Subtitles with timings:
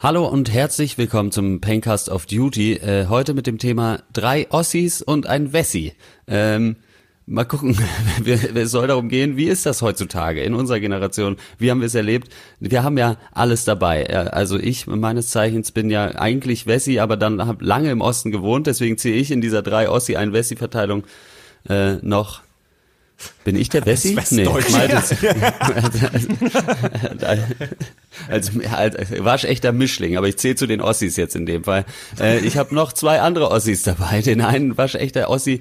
[0.00, 2.74] Hallo und herzlich willkommen zum Paincast of Duty.
[2.74, 5.92] Äh, heute mit dem Thema drei Ossis und ein Wessi.
[6.28, 6.76] Ähm,
[7.26, 7.76] mal gucken,
[8.24, 11.36] es soll darum gehen, wie ist das heutzutage in unserer Generation?
[11.58, 12.32] Wie haben wir es erlebt?
[12.60, 14.04] Wir haben ja alles dabei.
[14.04, 18.30] Äh, also ich meines Zeichens bin ja eigentlich Wessi, aber dann habe lange im Osten
[18.30, 21.02] gewohnt, deswegen ziehe ich in dieser drei Ossi ein Wessi Verteilung
[21.68, 22.42] äh, noch
[23.44, 24.16] bin ich der Wessi?
[24.30, 24.46] Nee,
[28.28, 31.84] als, als, als waschechter Mischling, aber ich zähle zu den Ossis jetzt in dem Fall.
[32.20, 34.22] Äh, ich habe noch zwei andere Ossis dabei.
[34.22, 35.60] Den einen waschechter Ossi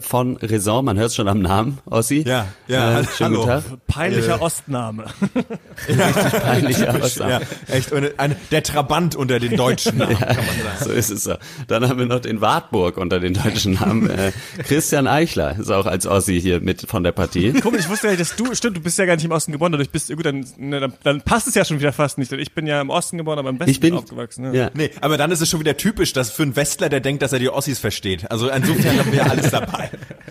[0.00, 2.22] von Raison, man hört es schon am Namen, Ossi.
[2.26, 3.36] Ja, ja, äh, hallo.
[3.36, 3.86] guten Tag.
[3.86, 5.06] Peinlicher Ostname.
[5.88, 7.30] Richtig peinlicher Ostname.
[7.30, 7.40] ja,
[7.74, 9.96] echt eine, eine, der Trabant unter den Deutschen.
[9.96, 10.84] Namen, kann man sagen.
[10.84, 11.34] So ist es so.
[11.66, 14.10] Dann haben wir noch den Wartburg unter den deutschen Namen.
[14.10, 14.32] Äh,
[14.64, 17.54] Christian Eichler ist auch als Ossi hier mit von der Partie.
[17.54, 19.52] Komisch, ich wusste ja nicht, dass du, stimmt, du bist ja gar nicht im Osten
[19.52, 22.30] geboren, dadurch bist gut, dann, ne, dann, dann passt es ja schon wieder fast nicht.
[22.30, 24.50] Denn ich bin ja im Osten geboren, aber im Westen Ich bin aufgewachsen.
[24.50, 24.58] Ne?
[24.58, 24.70] Ja.
[24.74, 27.32] Nee, aber dann ist es schon wieder typisch, dass für einen Westler, der denkt, dass
[27.32, 28.30] er die Ossis versteht.
[28.30, 29.69] Also insofern haben wir alles dabei.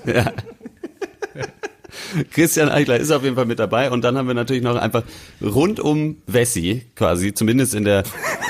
[2.32, 5.04] Christian Eichler ist auf jeden Fall mit dabei und dann haben wir natürlich noch einfach
[5.42, 8.04] rund um Wessi quasi, zumindest in der,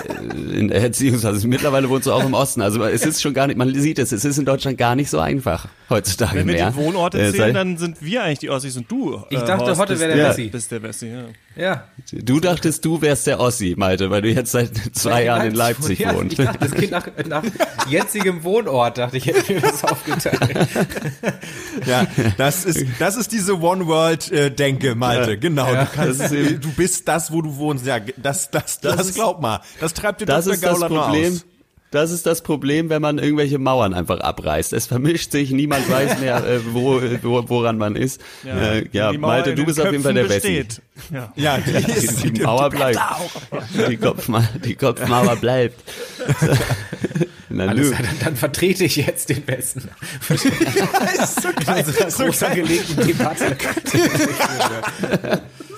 [0.07, 1.47] äh, in der Erziehungsphase.
[1.47, 4.11] Mittlerweile wohnst du auch im Osten, also es ist schon gar nicht, man sieht es,
[4.11, 6.71] es ist in Deutschland gar nicht so einfach heutzutage Wenn wir mehr.
[6.71, 9.23] die Wohnorte Äh, zählen, dann sind wir eigentlich die Ossis und du.
[9.29, 10.47] Ich äh, dachte, Horst, heute wäre der der Wessi.
[10.49, 11.23] Bist der Wessi, ja.
[11.55, 11.83] Ja.
[12.11, 15.99] Du dachtest, du wärst der Ossi, Malte, weil du jetzt seit zwei Jahren in Leipzig
[15.99, 16.39] ja, wohnst.
[16.39, 17.43] Ich dachte, das geht nach, nach
[17.89, 20.67] jetzigem Wohnort, dachte ich, hätte mir das aufgeteilt.
[21.85, 25.37] Ja, das ist, das ist diese One-World-Denke, Malte.
[25.37, 25.71] Genau.
[25.73, 25.85] Ja.
[25.85, 27.85] Du, kannst, Das ist du bist das, wo du wohnst.
[27.85, 29.61] Ja, das, das, das, Das ist- glaub mal.
[29.79, 30.53] Das treibt dir Das Dr.
[30.55, 31.33] ist das Gauland nur Problem.
[31.33, 31.45] aus.
[31.91, 34.73] Das ist das Problem, wenn man irgendwelche Mauern einfach abreißt.
[34.73, 38.21] Es vermischt sich, niemand weiß mehr, äh, wo, wo, woran man ist.
[38.43, 40.81] Ja, äh, ja Malte, in du bist auf jeden Fall der besteht.
[41.11, 41.33] Ja.
[41.39, 42.99] Ja, die, ist, Die, die Mauer bleibt.
[43.89, 45.81] Die, Kopfma die Kopfmauer bleibt.
[47.49, 49.89] Na, Alles, dann, dann vertrete ich jetzt den Besten.
[50.29, 51.83] ist so geil.
[51.87, 53.57] Unserer So groß angelegten Debatte.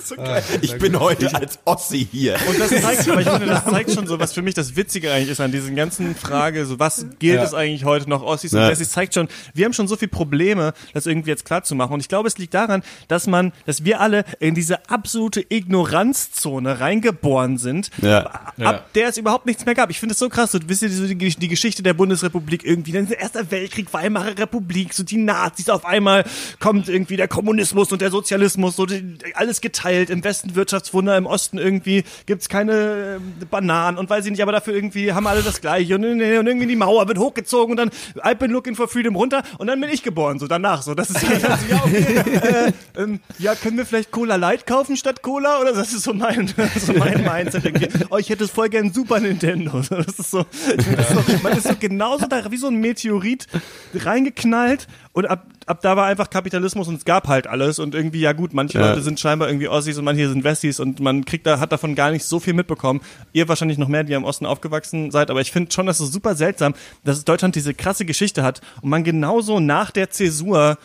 [0.05, 0.43] So geil.
[0.61, 2.35] Ich bin heute als Ossi hier.
[2.49, 5.11] Und das zeigt, aber ich finde, das zeigt schon so, was für mich das Witzige
[5.11, 7.43] eigentlich ist an diesen ganzen Frage, so was gilt Ja.
[7.43, 8.63] es eigentlich heute noch Ossis Ja.
[8.65, 11.75] und Wessis, zeigt schon, wir haben schon so viele Probleme, das irgendwie jetzt klar zu
[11.75, 11.93] machen.
[11.93, 16.79] Und ich glaube, es liegt daran, dass man, dass wir alle in diese absolute Ignoranzzone
[16.79, 18.25] reingeboren sind, Ja.
[18.25, 18.83] ab Ja.
[18.95, 19.89] der es überhaupt nichts mehr gab.
[19.89, 22.91] Ich finde es so krass, so, wisst ihr, so die, die Geschichte der Bundesrepublik irgendwie,
[22.91, 26.25] dann ist der Erster Weltkrieg, Weimarer Republik, so die Nazis, auf einmal
[26.59, 31.25] kommt irgendwie der Kommunismus und der Sozialismus, so die, alles geteilt, im Westen Wirtschaftswunder, im
[31.25, 35.43] Osten irgendwie gibt's keine äh, Bananen und weiß ich nicht, aber dafür irgendwie haben alle
[35.43, 37.89] das Gleiche und, und irgendwie die Mauer wird hochgezogen und dann
[38.23, 41.09] I've been looking for freedom runter und dann bin ich geboren, so danach, so, das
[41.09, 45.21] ist halt, also, ja, okay, äh, ähm, ja, können wir vielleicht Cola Light kaufen statt
[45.21, 46.47] Cola oder das ist so mein,
[46.77, 47.89] so mein Mindset irgendwie.
[48.09, 49.81] Oh, ich hätte voll gern Super Nintendo.
[49.89, 53.47] Das ist so, das ist so man ist so genauso da wie so ein Meteorit
[53.93, 58.21] reingeknallt und ab, ab da war einfach Kapitalismus und es gab halt alles und irgendwie,
[58.21, 58.87] ja gut, manche Ja.
[58.89, 61.95] Leute sind scheinbar irgendwie Ossis und manche sind Westis und man kriegt da, hat davon
[61.95, 63.01] gar nicht so viel mitbekommen.
[63.33, 66.11] Ihr wahrscheinlich noch mehr, die im Osten aufgewachsen seid, aber ich finde schon, dass es
[66.11, 66.73] super seltsam,
[67.03, 70.77] dass Deutschland diese krasse Geschichte hat und man genauso nach der Zäsur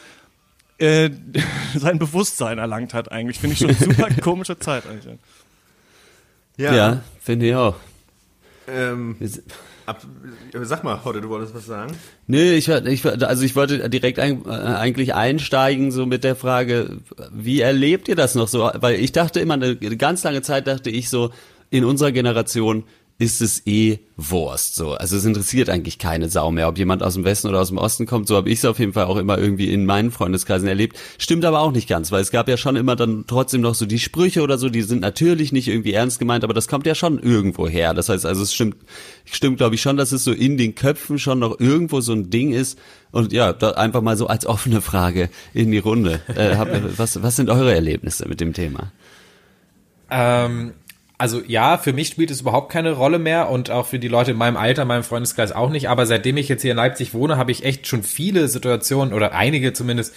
[0.78, 1.10] äh,
[1.76, 3.38] sein Bewusstsein erlangt hat eigentlich.
[3.38, 5.18] Finde ich schon super komische Zeit eigentlich.
[6.56, 7.76] Ja, finde ich auch.
[8.68, 9.16] Ähm,
[9.86, 10.02] ab,
[10.62, 11.94] sag mal, heute, du wolltest was sagen?
[12.26, 16.98] Nö, ich, ich, also ich wollte direkt ein, äh, eigentlich einsteigen so mit der Frage,
[17.32, 18.70] wie erlebt ihr das noch so?
[18.74, 21.30] Weil ich dachte immer, eine ganz lange Zeit dachte ich so,
[21.70, 22.84] in unserer Generation
[23.18, 24.92] ist es eh Wurst so.
[24.92, 27.78] Also es interessiert eigentlich keine Sau mehr, ob jemand aus dem Westen oder aus dem
[27.78, 28.28] Osten kommt.
[28.28, 30.98] So habe ich es auf jeden Fall auch immer irgendwie in meinen Freundeskreisen erlebt.
[31.16, 33.86] Stimmt aber auch nicht ganz, weil es gab ja schon immer dann trotzdem noch so
[33.86, 36.94] die Sprüche oder so, die sind natürlich nicht irgendwie ernst gemeint, aber das kommt ja
[36.94, 37.94] schon irgendwo her.
[37.94, 38.76] Das heißt also, es stimmt,
[39.24, 42.28] stimmt glaube ich schon, dass es so in den Köpfen schon noch irgendwo so ein
[42.28, 42.78] Ding ist.
[43.12, 46.20] Und ja, da einfach mal so als offene Frage in die Runde.
[46.36, 48.92] Äh, ihr- was, was sind eure Erlebnisse mit dem Thema?
[50.10, 50.72] Ähm,
[51.18, 54.32] also ja, für mich spielt es überhaupt keine Rolle mehr und auch für die Leute
[54.32, 55.88] in meinem Alter, meinem Freundeskreis auch nicht.
[55.88, 59.32] Aber seitdem ich jetzt hier in Leipzig wohne, habe ich echt schon viele Situationen oder
[59.32, 60.14] einige zumindest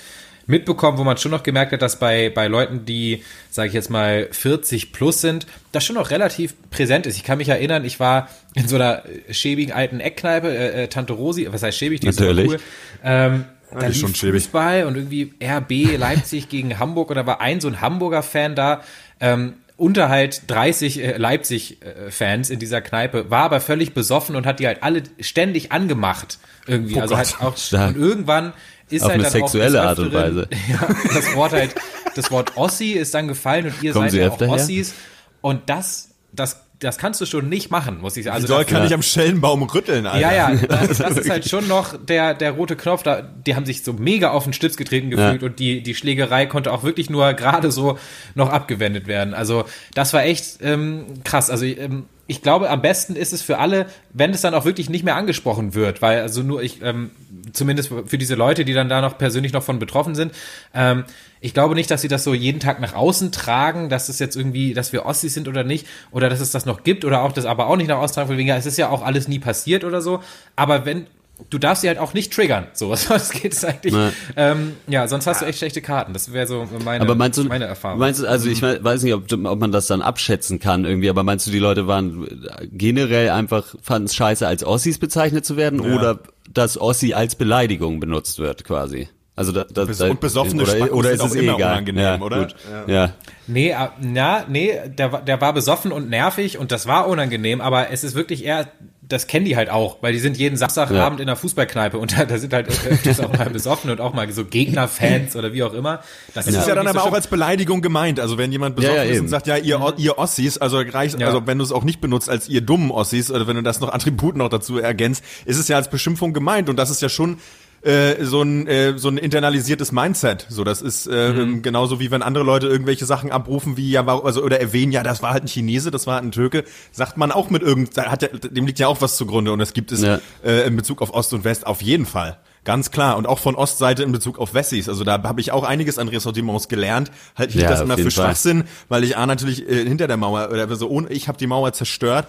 [0.50, 3.92] mitbekommen, wo man schon noch gemerkt hat, dass bei, bei Leuten, die, sage ich jetzt
[3.92, 7.16] mal, 40 plus sind, das schon noch relativ präsent ist.
[7.18, 10.88] Ich kann mich erinnern, ich war in so einer äh, schäbigen alten Eckkneipe, äh, äh,
[10.88, 12.50] Tante Rosi, was heißt schäbig, die ist Natürlich.
[12.50, 12.60] cool.
[13.04, 14.42] Ähm, da ist lief schon schäbig.
[14.42, 18.56] Fußball und irgendwie RB Leipzig gegen Hamburg und da war ein so ein Hamburger Fan
[18.56, 18.82] da,
[19.20, 24.60] ähm, unter halt 30 äh, Leipzig-Fans in dieser Kneipe, war aber völlig besoffen und hat
[24.60, 26.38] die halt alle ständig angemacht.
[26.68, 26.98] Irgendwie.
[26.98, 27.26] Oh also Gott.
[27.26, 27.96] halt auch Stark.
[27.96, 28.54] und irgendwann
[28.90, 30.48] ist Auf halt eine dann sexuelle auch Art und Weise.
[30.70, 31.76] Ja, das Wort halt,
[32.16, 34.50] das Wort Ossi ist dann gefallen und ihr Kommen seid ja auch her?
[34.50, 34.94] Ossis.
[35.42, 38.36] Und das, das das kannst du schon nicht machen, muss ich sagen.
[38.36, 40.20] Also doll kann ich am Schellenbaum rütteln, Alter.
[40.20, 43.66] Ja, ja, das, das ist halt schon noch der, der rote Knopf, da, die haben
[43.66, 45.48] sich so mega auf den Stütz getreten gefühlt Ja.
[45.48, 48.00] und die, die Schlägerei konnte auch wirklich nur gerade so
[48.34, 49.34] noch abgewendet werden.
[49.34, 51.50] Also das war echt ähm, krass.
[51.50, 54.88] Also ähm, ich glaube, am besten ist es für alle, wenn es dann auch wirklich
[54.88, 57.10] nicht mehr angesprochen wird, weil also nur ich, ähm,
[57.54, 60.32] zumindest für diese Leute, die dann da noch persönlich noch von betroffen sind,
[60.76, 61.06] ähm,
[61.42, 64.36] ich glaube nicht, dass sie das so jeden Tag nach außen tragen, dass es jetzt
[64.36, 67.32] irgendwie, dass wir Ossis sind oder nicht, oder dass es das noch gibt, oder auch
[67.32, 69.40] das aber auch nicht nach außen tragen, wegen, ja, es ist ja auch alles nie
[69.40, 70.22] passiert oder so.
[70.56, 71.08] Aber wenn,
[71.50, 74.10] du darfst sie halt auch nicht triggern, so, sonst geht es eigentlich, Nee.
[74.36, 76.14] ähm, ja, sonst hast du echt schlechte Karten.
[76.14, 78.00] Das wäre so meine, Aber meinst du, meine Erfahrung.
[78.00, 81.10] meinst du, also ich we- weiß nicht, ob, ob man das dann abschätzen kann irgendwie,
[81.10, 82.28] aber meinst du, die Leute waren
[82.72, 86.20] generell einfach, fanden es scheiße, als Ossis bezeichnet zu werden oder
[86.54, 89.08] dass Ossi als Beleidigung benutzt wird quasi?
[89.36, 91.72] Also da, da, da, und besoffene oder, oder ist es eh immer egal?
[91.72, 92.40] unangenehm, ja, oder?
[92.40, 92.56] Gut.
[92.88, 93.14] Ja.
[93.48, 97.90] Nee, äh, na, nee, der, der war besoffen und nervig und das war unangenehm, aber
[97.90, 98.68] es ist wirklich eher,
[99.10, 101.24] das kennen die halt auch, weil die sind jeden Samstagabend Ja.
[101.24, 104.32] in der Fußballkneipe und da, da sind halt öfters auch mal besoffen und auch mal
[104.32, 106.02] so Gegnerfans oder wie auch immer.
[106.34, 107.14] Das ist ja dann nicht so aber auch schlimm.
[107.16, 108.20] als Beleidigung gemeint.
[108.20, 111.20] Also wenn jemand besoffen Ja, ja, ist und sagt, ja, ihr, ihr Ossis, also reicht,
[111.20, 111.28] Ja.
[111.28, 113.80] also wenn du es auch nicht benutzt als ihr dummen Ossis, oder wenn du das
[113.80, 117.10] noch Attribut noch dazu ergänzt, ist es ja als Beschimpfung gemeint und das ist ja
[117.10, 117.40] schon
[117.82, 120.46] äh, so ein äh, so ein internalisiertes Mindset.
[120.50, 121.62] So, das ist äh, Mhm.
[121.62, 125.04] genauso wie wenn andere Leute irgendwelche Sachen abrufen, wie ja, war- also oder erwähnen, ja,
[125.04, 127.96] das war halt ein Chinese, das war halt ein Türke, sagt man auch mit irgend,
[127.98, 130.20] hat ja, dem liegt ja auch was zugrunde und das gibt es Ja.
[130.44, 132.38] äh, in Bezug auf Ost und West auf jeden Fall.
[132.66, 133.16] Ganz klar.
[133.18, 134.90] Und auch von Ostseite in Bezug auf Wessis.
[134.90, 137.10] Also da habe ich auch einiges an Ressortiments gelernt.
[137.38, 138.12] Halt nicht Ja, das immer für.
[138.12, 141.48] Schwachsinn, weil ich A natürlich äh, hinter der Mauer, oder so ohne, ich habe die
[141.48, 142.28] Mauer zerstört.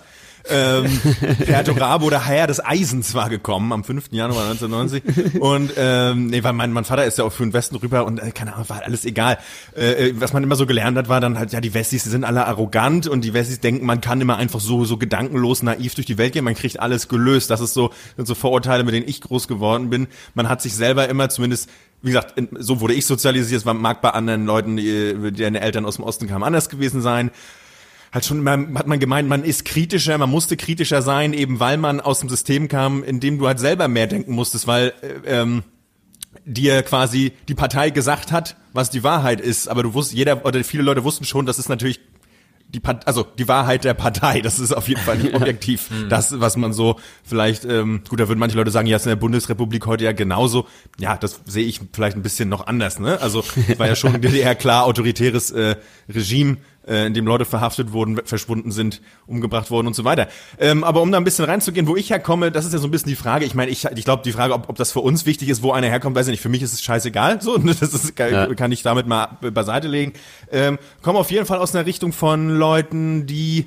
[0.49, 1.01] Ähm,
[1.45, 4.13] Perto Rabo, der Herr des Eisens, war gekommen am 5.
[4.13, 5.41] Januar 1990.
[5.41, 8.19] Und ähm, nee, weil mein, mein Vater ist ja auch für den Westen rüber und
[8.19, 9.39] äh, keine Ahnung, war alles egal.
[9.77, 12.09] Äh, äh, was man immer so gelernt hat, war dann halt, ja, die Wessis die
[12.09, 15.95] sind alle arrogant und die Wessis denken, man kann immer einfach so, so gedankenlos, naiv
[15.95, 17.51] durch die Welt gehen, man kriegt alles gelöst.
[17.51, 20.09] Das ist so, sind so Vorurteile, mit denen ich groß geworden bin.
[20.35, 21.69] Man hat sich selber immer zumindest
[22.03, 25.97] wie gesagt, so wurde ich sozialisiert, es mag bei anderen Leuten, die, deren Eltern aus
[25.97, 27.31] dem Osten kamen, anders gewesen sein
[28.13, 31.77] halt schon immer hat man gemeint, man ist kritischer, man musste kritischer sein, eben weil
[31.77, 35.41] man aus dem System kam, in dem du halt selber mehr denken musstest, weil äh,
[35.41, 35.63] ähm,
[36.45, 40.63] dir quasi die Partei gesagt hat, was die Wahrheit ist, aber du wusstest, jeder oder
[40.65, 42.01] viele Leute wussten schon, das ist natürlich
[42.73, 45.91] die Part also die Wahrheit der Partei, das ist auf jeden Fall nicht objektiv.
[46.09, 49.11] Das, was man so vielleicht, ähm, gut, da würden manche Leute sagen, ja, ist in
[49.11, 50.67] der Bundesrepublik heute ja genauso.
[50.99, 53.21] Ja, das sehe ich vielleicht ein bisschen noch anders, ne?
[53.21, 55.77] Also es war ja schon ein DDR klar autoritäres äh,
[56.09, 60.29] Regime, äh, in dem Leute verhaftet wurden, verschwunden sind, umgebracht wurden und so weiter.
[60.59, 62.91] Ähm, aber um da ein bisschen reinzugehen, wo ich herkomme, das ist ja so ein
[62.91, 63.45] bisschen die Frage.
[63.45, 65.73] Ich meine, ich, ich glaube, die Frage, ob, ob das für uns wichtig ist, wo
[65.73, 66.41] einer herkommt, weiß ich nicht.
[66.43, 67.41] Für mich ist es scheißegal.
[67.43, 68.55] So, das ist, kann, Ja.
[68.55, 70.13] kann ich damit mal be- beiseite legen.
[70.51, 73.67] Ähm, komme auf jeden Fall aus einer Richtung von Leuten, die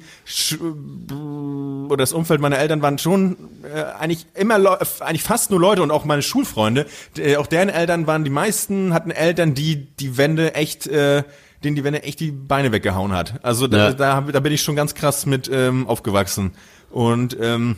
[1.89, 5.81] oder das Umfeld meiner Eltern waren schon äh, eigentlich immer Leu- eigentlich fast nur Leute
[5.83, 6.85] und auch meine Schulfreunde.
[7.17, 11.23] Äh, auch deren Eltern waren die meisten hatten Eltern, die die Wände echt äh,
[11.65, 13.35] denen die Wände echt die Beine weggehauen hat.
[13.43, 13.93] Also da, Ja.
[13.93, 16.51] da, da bin ich schon ganz krass mit ähm, aufgewachsen
[16.91, 17.77] und ähm,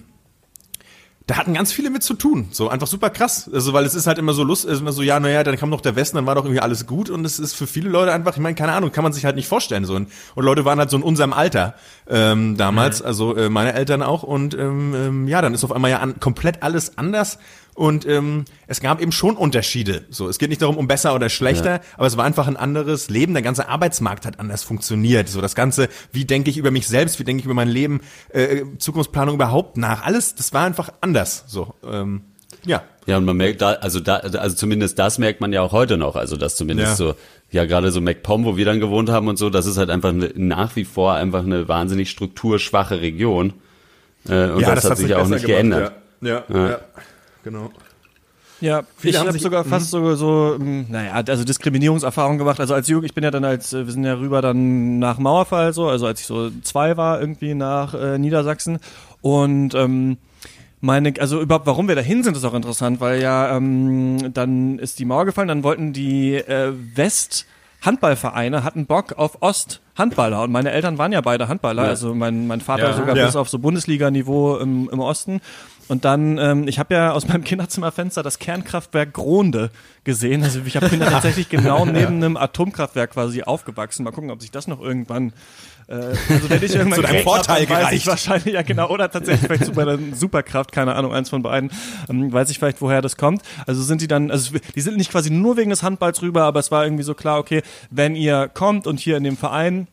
[1.28, 2.50] da hatten ganz viele mit zu tun.
[2.52, 3.50] So einfach super krass.
[3.52, 5.72] Also, weil es ist halt immer so Lust, ist immer so, ja, naja, dann kam
[5.72, 7.10] noch der Westen, dann war doch irgendwie alles gut.
[7.10, 9.36] Und es ist für viele Leute einfach, ich meine, keine Ahnung, kann man sich halt
[9.36, 9.86] nicht vorstellen.
[9.86, 9.96] So.
[9.96, 11.74] Und, und Leute waren halt so in unserem Alter
[12.08, 14.22] ähm, damals, also äh, meine Eltern auch.
[14.22, 17.40] Und ähm, ähm, ja, dann ist auf einmal ja an, komplett alles anders.
[17.76, 20.06] Und ähm, es gab eben schon Unterschiede.
[20.10, 23.10] So, es geht nicht darum, um besser oder schlechter, aber es war einfach ein anderes
[23.10, 23.34] Leben.
[23.34, 25.28] Der ganze Arbeitsmarkt hat anders funktioniert.
[25.28, 28.00] So, das Ganze, wie denke ich über mich selbst, wie denke ich über mein Leben,
[28.30, 30.04] äh, Zukunftsplanung überhaupt nach.
[30.06, 31.44] Alles, das war einfach anders.
[31.48, 32.22] So, ähm,
[32.66, 32.82] ja.
[33.08, 35.98] Ja, und man merkt da, also da, also zumindest das merkt man ja auch heute
[35.98, 36.96] noch, also dass zumindest Ja.
[36.96, 37.16] so,
[37.52, 40.10] ja gerade so MacPom, wo wir dann gewohnt haben und so, das ist halt einfach
[40.10, 43.54] eine, nach wie vor einfach eine wahnsinnig strukturschwache Region.
[44.28, 45.92] Äh, und das, hat sich ja auch nicht geändert.
[46.22, 46.80] Ja, ja, ja.
[47.46, 47.70] Genau.
[48.62, 52.60] Ja, Viele ich habe sogar fast so, so, mh, naja, also Diskriminierungserfahrungen gemacht.
[52.60, 55.18] Also als Jugend, ich bin ja dann als, äh, wir sind ja rüber dann nach
[55.18, 58.80] Mauerfall so, also als ich so zwei war irgendwie nach äh, Niedersachsen
[59.22, 60.18] und ähm,
[60.80, 65.00] meine, also überhaupt, warum wir dahin sind, ist auch interessant, weil ja ähm, dann ist
[65.00, 67.46] die Mauer gefallen, dann wollten die äh, West
[67.82, 72.48] Handballvereine hatten Bock auf Ost Handballer und meine Eltern waren ja beide Handballer, also mein,
[72.48, 72.94] mein Vater Ja.
[72.94, 73.26] sogar Ja.
[73.26, 75.40] bis auf so Bundesliga-Niveau im, im Osten.
[75.88, 79.70] Und dann, ähm, ich habe ja aus meinem Kinderzimmerfenster das Kernkraftwerk Gronde
[80.04, 80.44] gesehen.
[80.44, 84.04] Also ich hab, bin da tatsächlich genau neben einem Atomkraftwerk quasi aufgewachsen.
[84.04, 85.34] Mal gucken, ob sich das noch irgendwann
[85.88, 88.08] äh, also wenn ich irgendwann Zu deinem hab, Vorteil ich gereicht.
[88.08, 91.72] wahrscheinlich, ja genau, oder tatsächlich vielleicht zu meiner Superkraft, keine Ahnung, eins von beiden,
[92.10, 93.42] ähm, weiß ich vielleicht, woher das kommt.
[93.68, 96.60] Also sind die dann, also die sind nicht quasi nur wegen des Handballs rüber, aber
[96.60, 99.88] es war irgendwie so klar, okay, wenn ihr kommt und hier in dem Verein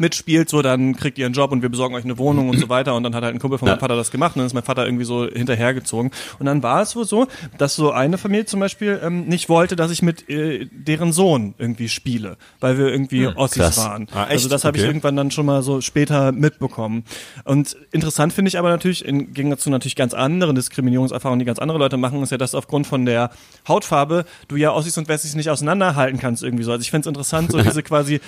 [0.00, 2.68] mitspielt, so dann kriegt ihr einen Job und wir besorgen euch eine Wohnung und so
[2.68, 2.94] weiter.
[2.94, 4.62] Und dann hat halt ein Kumpel von meinem Vater das gemacht und dann ist mein
[4.62, 6.10] Vater irgendwie so hinterhergezogen.
[6.38, 7.26] Und dann war es wohl so,
[7.58, 11.54] dass so eine Familie zum Beispiel ähm, nicht wollte, dass ich mit äh, deren Sohn
[11.58, 13.78] irgendwie spiele, weil wir irgendwie Ossis krass.
[13.78, 14.08] waren.
[14.12, 17.04] Ah, also das habe ich irgendwann dann schon mal so später mitbekommen.
[17.44, 21.58] Und interessant finde ich aber natürlich, im Gegensatz zu natürlich ganz anderen Diskriminierungserfahrungen, die ganz
[21.58, 23.30] andere Leute machen, ist ja, dass aufgrund von der
[23.68, 26.72] Hautfarbe du ja Ossis und Wessis nicht auseinanderhalten kannst irgendwie so.
[26.72, 28.20] Also ich finde es interessant, so diese quasi,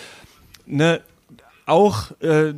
[0.67, 1.01] ne,
[1.69, 2.55] auch äh,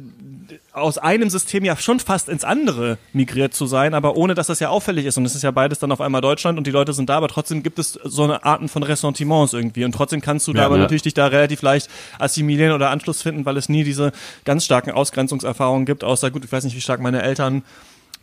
[0.73, 4.61] aus einem System ja schon fast ins andere migriert zu sein, aber ohne dass das
[4.61, 5.19] ja auffällig ist.
[5.19, 7.29] Und es ist ja beides dann auf einmal Deutschland und die Leute sind da, aber
[7.29, 9.85] trotzdem gibt es so eine Arten von Ressentiments irgendwie.
[9.85, 10.83] Und trotzdem kannst du da Ja, aber ja.
[10.83, 11.89] natürlich dich da relativ leicht
[12.19, 14.13] assimilieren oder Anschluss finden, weil es nie diese
[14.45, 17.63] ganz starken Ausgrenzungserfahrungen gibt, außer gut, ich weiß nicht, wie stark meine Eltern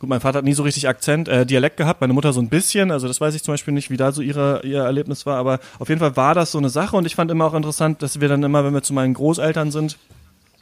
[0.00, 2.48] Gut, mein Vater hat nie so richtig Akzent, äh, Dialekt gehabt, meine Mutter so ein
[2.48, 5.38] bisschen, also das weiß ich zum Beispiel nicht, wie da so ihre, ihr Erlebnis war,
[5.38, 8.00] aber auf jeden Fall war das so eine Sache und ich fand immer auch interessant,
[8.00, 9.98] dass wir dann immer, wenn wir zu meinen Großeltern sind,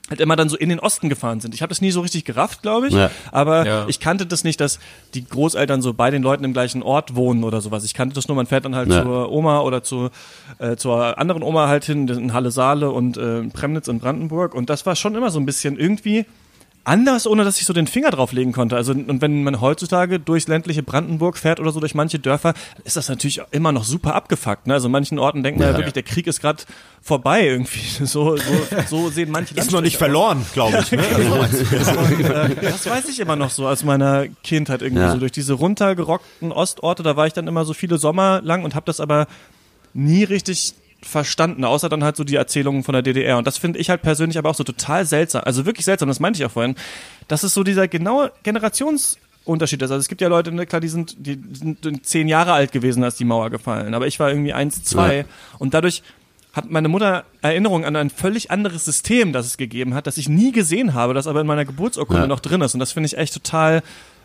[0.08, 1.54] halt immer dann so in den Osten gefahren sind.
[1.54, 3.10] Ich habe das nie so richtig gerafft, glaube ich, Ja.
[3.32, 3.84] aber Ja.
[3.88, 4.78] ich kannte das nicht, dass
[5.14, 7.84] die Großeltern so bei den Leuten im gleichen Ort wohnen oder sowas.
[7.84, 9.02] Ich kannte das nur, man fährt dann halt Ja.
[9.02, 10.10] zur Oma oder zu,
[10.58, 14.54] äh, zur anderen Oma halt hin, in Halle Saale und äh, in Premnitz in Brandenburg
[14.54, 16.25] und das war schon immer so ein bisschen irgendwie
[16.86, 18.76] anders, ohne dass ich so den Finger drauf legen konnte.
[18.76, 22.96] Also und wenn man heutzutage durchs ländliche Brandenburg fährt oder so durch manche Dörfer, ist
[22.96, 24.66] das natürlich immer noch super abgefuckt.
[24.66, 24.74] Ne?
[24.74, 25.78] Also in manchen Orten denkt man ja, Ja.
[25.78, 26.62] wirklich, der Krieg ist gerade
[27.02, 27.80] vorbei irgendwie.
[28.06, 28.42] So, so,
[28.88, 30.92] so sehen manche Ist noch nicht verloren, glaube ich.
[30.92, 31.02] Ne?
[31.16, 35.12] Also, und, äh, das weiß ich immer noch so aus meiner Kindheit irgendwie Ja.
[35.12, 37.02] so durch diese runtergerockten Ostorte.
[37.02, 39.26] Da war ich dann immer so viele Sommer lang und habe das aber
[39.92, 43.38] nie richtig verstanden, außer dann halt so die Erzählungen von der DDR.
[43.38, 45.42] Und das finde ich halt persönlich aber auch so total seltsam.
[45.44, 46.74] Also wirklich seltsam, das meinte ich auch vorhin.
[47.28, 49.90] Das ist so dieser genaue Generationsunterschied ist.
[49.90, 53.04] Also es gibt ja Leute, ne, klar, die sind, die sind zehn Jahre alt gewesen,
[53.04, 53.94] als die Mauer gefallen.
[53.94, 55.18] Aber ich war irgendwie eins, zwei.
[55.18, 55.24] Ja.
[55.58, 56.02] Und dadurch
[56.52, 60.28] hat meine Mutter Erinnerung an ein völlig anderes System, das es gegeben hat, das ich
[60.28, 62.26] nie gesehen habe, das aber in meiner Geburtsurkunde Ja.
[62.28, 62.72] noch drin ist.
[62.74, 63.82] Und das finde ich echt total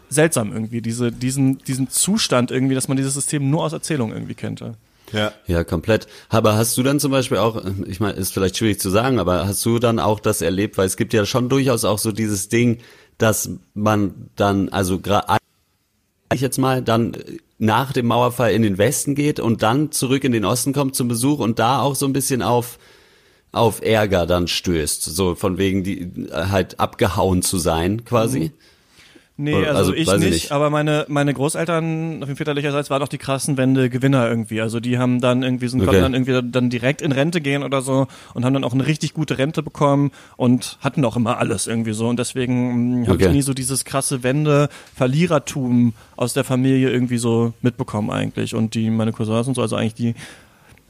[0.10, 4.34] seltsam irgendwie, diese, diesen, diesen Zustand irgendwie, dass man dieses System nur aus Erzählungen irgendwie
[4.36, 4.76] kannte.
[5.14, 5.34] Ja.
[5.48, 6.08] Ja, komplett.
[6.30, 9.48] Aber hast du dann zum Beispiel auch, ich meine, ist vielleicht schwierig zu sagen, aber
[9.48, 12.50] hast du dann auch das erlebt, weil es gibt ja schon durchaus auch so dieses
[12.50, 12.80] Ding,
[13.18, 15.38] dass man dann, also gerade
[16.34, 17.16] ich jetzt mal, dann
[17.58, 21.08] nach dem Mauerfall in den Westen geht und dann zurück in den Osten kommt zum
[21.08, 22.80] Besuch und da auch so ein bisschen auf
[23.54, 28.52] auf Ärger dann stößt, so von wegen die halt abgehauen zu sein quasi.
[29.44, 30.52] Nee, also, also, ich nicht, ich nicht.
[30.52, 34.62] aber meine, meine Großeltern auf dem väterlicherseits waren auch die krassen Wende Gewinner irgendwie.
[34.62, 35.88] Also die haben dann irgendwie, sind, Okay.
[35.90, 38.06] konnten dann irgendwie dann direkt in Rente gehen oder so
[38.36, 41.94] und haben dann auch eine richtig gute Rente bekommen und hatten auch immer alles irgendwie
[41.94, 42.08] so.
[42.08, 43.26] Und deswegen habe Okay.
[43.28, 48.54] ich nie so dieses krasse Wende-Verlierertum aus der Familie irgendwie so mitbekommen eigentlich.
[48.54, 50.14] Und die, meine Cousins und so, also eigentlich die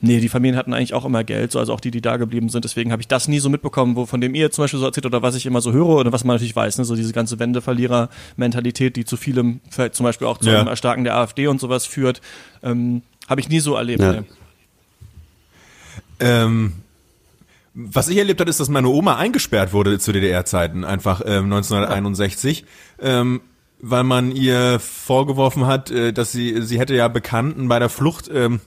[0.03, 2.50] Nee, die Familien hatten eigentlich auch immer Geld, so also auch die, die da geblieben
[2.50, 2.65] sind.
[2.65, 5.05] Deswegen habe ich das nie so mitbekommen, wo von dem ihr zum Beispiel so erzählt
[5.05, 7.38] oder was ich immer so höre oder was man natürlich weiß, ne, so diese ganze
[7.38, 10.60] Wende-Verlierer-Mentalität, die zu vielem, vielleicht zum Beispiel auch zu Ja.
[10.60, 12.20] einem Erstarken der AfD und sowas führt,
[12.63, 14.01] ähm, habe ich nie so erlebt.
[14.01, 14.12] Ja.
[14.13, 14.24] Nee.
[16.20, 16.74] Ähm,
[17.74, 22.65] was ich erlebt habe, ist, dass meine Oma eingesperrt wurde zu DDR-Zeiten, einfach ähm, 1961,
[23.01, 23.41] ähm,
[23.79, 28.29] weil man ihr vorgeworfen hat, äh, dass sie, sie hätte ja Bekannten bei der Flucht
[28.34, 28.60] ähm,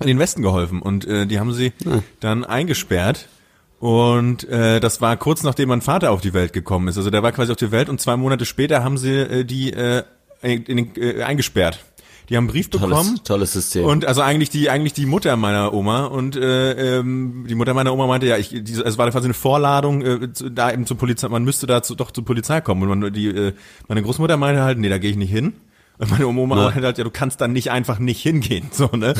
[0.00, 1.72] in den Westen geholfen und äh, die haben sie
[2.20, 3.28] dann eingesperrt.
[3.78, 6.98] Und äh, das war kurz nachdem mein Vater auf die Welt gekommen ist.
[6.98, 9.72] Also der war quasi auf die Welt und zwei Monate später haben sie äh, die
[9.72, 10.04] äh,
[10.40, 11.80] in, in, äh, eingesperrt.
[12.28, 12.92] Die haben einen Brief bekommen.
[12.92, 13.84] Tolles, tolles System.
[13.84, 17.92] Und also eigentlich die eigentlich die Mutter meiner Oma und äh, ähm, die Mutter meiner
[17.92, 20.96] Oma meinte ja, ich diese, es war quasi eine Vorladung äh, zu, da eben zur
[20.96, 23.52] Polizei, man müsste da zu, doch zur Polizei kommen und man, die äh,
[23.88, 25.54] meine Großmutter meinte halt, nee, da gehe ich nicht hin.
[26.02, 26.74] Und meine Oma Ja.
[26.74, 29.14] halt, ja, du kannst dann nicht einfach nicht hingehen, so ne.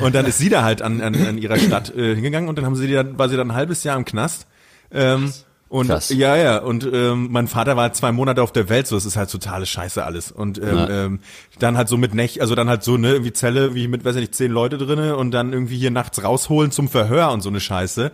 [0.00, 2.64] Und dann ist sie da halt an, an, an ihrer Stadt äh, hingegangen und dann
[2.64, 4.46] haben sie die dann war sie dann ein halbes Jahr im Knast.
[4.92, 5.32] Ähm,
[5.68, 6.08] und Krass.
[6.08, 9.16] ja, ja, und ähm, mein Vater war zwei Monate auf der Welt, so es ist
[9.16, 10.30] halt totale Scheiße alles.
[10.32, 10.88] Und ähm, Ja.
[10.88, 11.20] ähm,
[11.58, 14.14] dann halt so mit Nech, also dann halt so ne, irgendwie Zelle, wie mit, weiß
[14.16, 17.50] ich nicht, zehn Leute drinne und dann irgendwie hier nachts rausholen zum Verhör und so
[17.50, 18.12] eine Scheiße.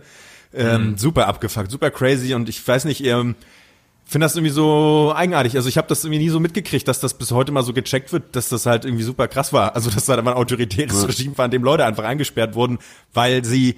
[0.53, 3.35] Ähm, Super abgefuckt, super crazy und ich weiß nicht, ähm,
[4.05, 5.55] finde das irgendwie so eigenartig.
[5.55, 8.13] Also ich habe das irgendwie nie so mitgekriegt, dass das bis heute mal so gecheckt
[8.13, 9.75] wird, dass das halt irgendwie super krass war.
[9.75, 12.77] Also dass da mal ein autoritäres Regime war, in dem Leute einfach eingesperrt wurden,
[13.13, 13.75] weil sie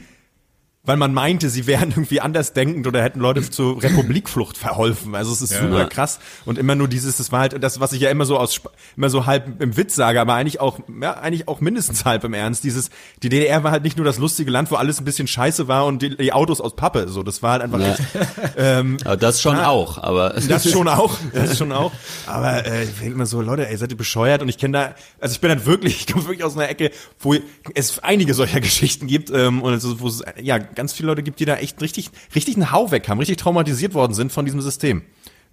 [0.87, 5.13] weil man meinte, sie wären irgendwie andersdenkend oder hätten Leute zur Republikflucht verholfen.
[5.13, 8.01] Also es ist super krass und immer nur dieses, das war halt das, was ich
[8.01, 8.59] ja immer so aus
[8.95, 12.33] immer so halb im Witz sage, aber eigentlich auch ja, eigentlich auch mindestens halb im
[12.33, 12.63] Ernst.
[12.63, 12.89] Dieses
[13.21, 15.85] die DDR war halt nicht nur das lustige Land, wo alles ein bisschen scheiße war
[15.85, 17.07] und die, die Autos aus Pappe.
[17.09, 17.91] So, das war halt einfach Ja.
[17.91, 18.01] echt,
[18.57, 19.67] ähm, aber das schon Ja.
[19.67, 21.91] auch, aber das schon auch, das schon auch.
[22.25, 24.41] Aber äh, ich denke immer so, Leute, ey, seid ihr bescheuert?
[24.41, 26.91] Und ich kenne da, also ich bin halt wirklich, ich komme wirklich aus einer Ecke,
[27.19, 27.35] wo
[27.73, 31.41] es einige solcher Geschichten gibt ähm, und es, wo es ja ganz viele Leute gibt,
[31.41, 34.61] die da echt richtig, richtig einen Hau weg haben, richtig traumatisiert worden sind von diesem
[34.61, 35.01] System.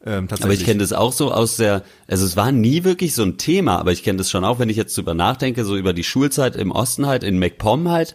[0.06, 3.22] Ähm, aber ich kenne das auch so aus der, also es war nie wirklich so
[3.22, 5.94] ein Thema, aber ich kenne das schon auch, wenn ich jetzt drüber nachdenke, so über
[5.94, 8.14] die Schulzeit im Osten halt, in MacPom halt,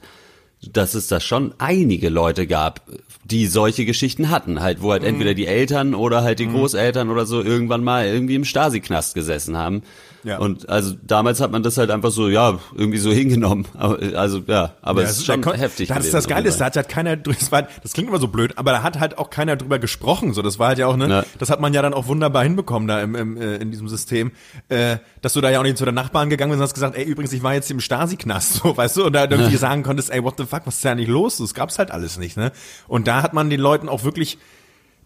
[0.62, 2.86] dass es da schon einige Leute gab,
[3.24, 5.10] die solche Geschichten hatten, halt, wo halt mhm.
[5.10, 6.54] entweder die Eltern oder halt die mhm.
[6.54, 9.82] Großeltern oder so irgendwann mal irgendwie im Stasi-Knast gesessen haben.
[10.24, 10.38] Ja.
[10.40, 13.66] Und also damals hat man das halt einfach so, ja, irgendwie so hingenommen.
[13.76, 15.90] Also ja, aber ja, es ist schon da, heftig.
[15.90, 18.58] Das ist das Geile, da hat halt keiner, das, war, das klingt immer so blöd,
[18.58, 20.34] aber da hat halt auch keiner drüber gesprochen.
[20.34, 21.26] So, das war halt ja auch, ne, ja.
[21.38, 24.32] das hat man ja dann auch wunderbar hinbekommen da im, im, äh, in diesem System,
[24.70, 26.98] äh, dass du da ja auch nicht zu der Nachbarn gegangen bist und hast gesagt,
[26.98, 30.12] ey, übrigens, ich war jetzt im Stasi-Knast, so, weißt du, und da irgendwie sagen konntest,
[30.12, 31.38] ey, what the fuck, was ist da nicht los?
[31.38, 32.52] Das gab's halt alles nicht, ne?
[32.88, 34.38] Und da hat man den Leuten auch wirklich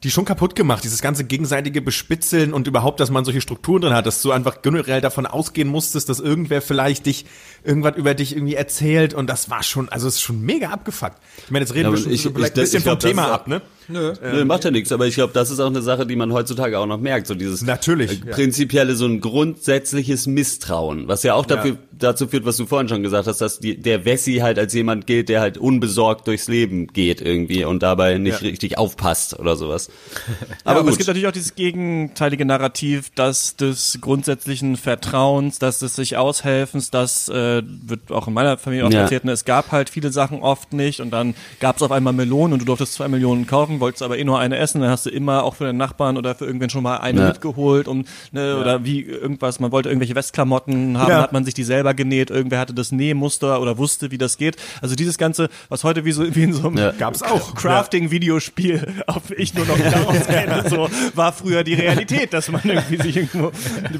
[0.04, 3.94] die schon kaputt gemacht, dieses ganze gegenseitige Bespitzeln und überhaupt, dass man solche Strukturen drin
[3.94, 7.26] hat, dass du einfach generell davon ausgehen musstest, dass irgendwer vielleicht dich
[7.64, 11.18] irgendwas über dich irgendwie erzählt und das war schon, also es ist schon mega abgefuckt.
[11.46, 13.32] Ich meine, jetzt reden ja, wir schon ich, so ich, bisschen ich glaub, vom Thema
[13.32, 13.62] ab, ne?
[13.88, 14.14] Nö.
[14.22, 16.32] Ähm, Nö, macht ja nichts, aber ich glaube, das ist auch eine Sache, die man
[16.32, 21.34] heutzutage auch noch merkt, so dieses Natürlich, äh, prinzipielle, so ein grundsätzliches Misstrauen, was ja
[21.34, 21.78] auch dafür, ja.
[21.92, 25.08] dazu führt, was du vorhin schon gesagt hast, dass die, der Wessi halt als jemand
[25.08, 28.48] gilt, der halt unbesorgt durchs Leben geht irgendwie und dabei nicht ja.
[28.48, 29.90] richtig aufpasst oder sowas.
[30.64, 35.80] aber, ja, aber es gibt natürlich auch dieses gegenteilige Narrativ, dass des grundsätzlichen Vertrauens, dass
[35.80, 39.32] des sich Aushelfens, das äh, wird auch in meiner Familie auch erzählt, ne?
[39.32, 42.60] es gab halt viele Sachen oft nicht und dann gab es auf einmal Melonen und
[42.60, 45.44] du durftest zwei Millionen kaufen, wolltest aber eh nur eine essen, dann hast du immer
[45.44, 47.28] auch für den Nachbarn oder für irgendwen schon mal eine ja.
[47.28, 48.58] mitgeholt um, ne, ja.
[48.58, 51.22] oder wie irgendwas, man wollte irgendwelche Westklamotten haben, ja.
[51.22, 54.58] hat man sich die selber genäht, irgendwer hatte das Nähmuster oder wusste, wie das geht.
[54.82, 56.92] Also dieses Ganze, was heute wie so wie in so einem ja.
[56.92, 62.50] gab's auch Crafting-Videospiel, auf ich nur noch daraus kenne, so war früher die Realität, dass
[62.50, 63.52] man irgendwie sich irgendwo,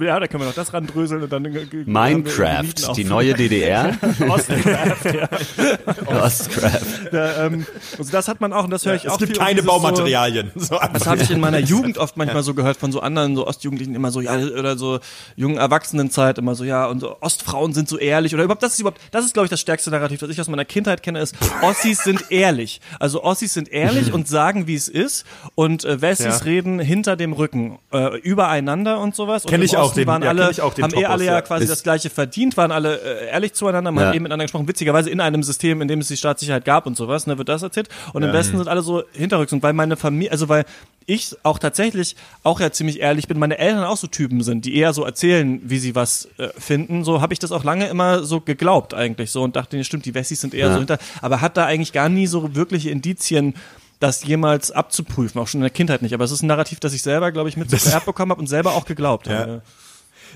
[0.04, 1.44] ja, da können wir noch das randröseln und dann
[1.86, 3.98] Minecraft, die neue DDR.
[4.30, 6.24] Ostcraft, ja.
[6.24, 7.12] Ostcraft.
[7.12, 7.66] Da, ähm,
[7.98, 9.20] also das hat man auch und das höre ich auch.
[9.20, 10.52] Es gibt keine Baumaterialien.
[10.56, 13.48] So, das habe ich in meiner Jugend oft manchmal so gehört von so anderen so
[13.48, 15.00] Ostjugendlichen immer so ja oder so
[15.36, 18.80] jungen Erwachsenenzeit immer so ja und so Ostfrauen sind so ehrlich oder überhaupt das ist
[18.80, 21.36] überhaupt das ist glaube ich das stärkste Narrativ, das ich aus meiner Kindheit kenne ist
[21.62, 22.82] Ossis sind ehrlich.
[23.00, 26.46] Also Ossis sind ehrlich und sagen wie es ist und äh, Wessis ja.
[26.46, 29.46] reden hinter dem Rücken äh, übereinander und sowas.
[29.46, 31.68] Kenne ich, auch den, waren ja, alle, ich auch den haben eh alle ja quasi
[31.68, 34.08] das gleiche verdient, waren alle äh, ehrlich zueinander, man ja.
[34.10, 36.96] hat eben miteinander gesprochen, witzigerweise in einem System, in dem es die Staatssicherheit gab und
[36.96, 37.90] sowas, ne, wird das erzählt.
[38.14, 40.66] Und im Westen sind alle so hinterrücks und weil meine Familie, also weil
[41.06, 44.76] ich auch tatsächlich auch ja ziemlich ehrlich bin, meine Eltern auch so Typen sind, die
[44.76, 47.04] eher so erzählen, wie sie was äh, finden.
[47.04, 50.06] So habe ich das auch lange immer so geglaubt eigentlich so und dachte, nee, stimmt,
[50.06, 50.74] die Wessis sind eher ja.
[50.74, 53.54] so hinter, aber hat da eigentlich gar nie so wirkliche Indizien
[54.04, 56.14] das jemals abzuprüfen, auch schon in der Kindheit nicht.
[56.14, 58.42] Aber es ist ein Narrativ, das ich selber, glaube ich, mit so vererbt bekommen habe
[58.42, 59.40] und selber auch geglaubt ja.
[59.40, 59.62] habe.